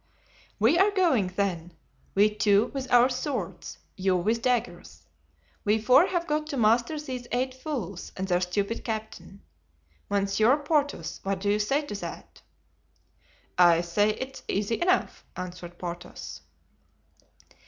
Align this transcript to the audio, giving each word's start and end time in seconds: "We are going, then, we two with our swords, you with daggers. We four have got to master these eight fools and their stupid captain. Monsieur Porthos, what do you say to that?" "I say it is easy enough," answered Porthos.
"We 0.57 0.79
are 0.79 0.89
going, 0.89 1.27
then, 1.35 1.73
we 2.15 2.33
two 2.33 2.71
with 2.73 2.91
our 2.91 3.07
swords, 3.07 3.77
you 3.95 4.17
with 4.17 4.41
daggers. 4.41 5.03
We 5.63 5.77
four 5.77 6.07
have 6.07 6.25
got 6.25 6.47
to 6.47 6.57
master 6.57 6.99
these 6.99 7.27
eight 7.31 7.53
fools 7.53 8.11
and 8.17 8.27
their 8.27 8.41
stupid 8.41 8.83
captain. 8.83 9.43
Monsieur 10.09 10.57
Porthos, 10.57 11.19
what 11.21 11.39
do 11.41 11.51
you 11.51 11.59
say 11.59 11.83
to 11.85 11.93
that?" 12.01 12.41
"I 13.59 13.81
say 13.81 14.09
it 14.15 14.41
is 14.47 14.71
easy 14.71 14.81
enough," 14.81 15.23
answered 15.35 15.77
Porthos. 15.77 16.41